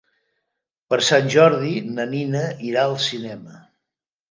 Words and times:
Per 0.93 0.99
Sant 1.07 1.29
Jordi 1.35 1.75
na 1.99 2.07
Nina 2.15 2.43
irà 2.73 2.89
al 2.89 2.99
cinema. 3.07 3.63